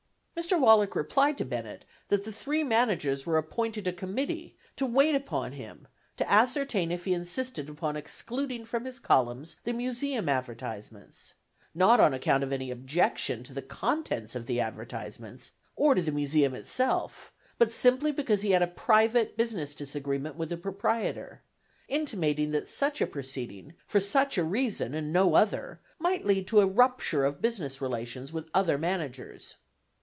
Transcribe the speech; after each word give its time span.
Mr. 0.35 0.59
Wallack 0.59 0.95
replied 0.95 1.37
to 1.37 1.45
Bennett 1.45 1.85
that 2.07 2.23
the 2.23 2.31
three 2.31 2.63
managers 2.63 3.27
were 3.27 3.37
appointed 3.37 3.85
a 3.85 3.93
committee 3.93 4.57
to 4.75 4.87
wait 4.87 5.13
upon 5.13 5.51
him 5.51 5.87
to 6.17 6.27
ascertain 6.29 6.91
if 6.91 7.05
he 7.05 7.13
insisted 7.13 7.69
upon 7.69 7.95
excluding 7.95 8.65
from 8.65 8.85
his 8.85 8.97
columns 8.97 9.57
the 9.65 9.73
Museum 9.73 10.27
advertisements, 10.27 11.35
not 11.75 11.99
on 11.99 12.11
account 12.11 12.43
of 12.43 12.51
any 12.51 12.71
objection 12.71 13.43
to 13.43 13.53
the 13.53 13.61
contents 13.61 14.33
of 14.33 14.47
the 14.47 14.59
advertisements, 14.59 15.51
or 15.75 15.93
to 15.93 16.01
the 16.01 16.11
Museum 16.11 16.55
itself, 16.55 17.31
but 17.59 17.71
simply 17.71 18.11
because 18.11 18.41
he 18.41 18.49
had 18.49 18.63
a 18.63 18.67
private 18.67 19.37
business 19.37 19.75
disagreement 19.75 20.35
with 20.37 20.49
the 20.49 20.57
proprietor? 20.57 21.43
intimating 21.87 22.49
that 22.49 22.67
such 22.67 22.99
a 22.99 23.05
proceeding, 23.05 23.73
for 23.85 23.99
such 23.99 24.39
a 24.39 24.43
reason, 24.43 24.95
and 24.95 25.13
no 25.13 25.35
other, 25.35 25.79
might 25.99 26.25
lead 26.25 26.47
to 26.47 26.61
a 26.61 26.65
rupture 26.65 27.25
of 27.25 27.43
business 27.43 27.79
relations 27.79 28.33
with 28.33 28.49
other 28.55 28.79
managers. 28.79 29.57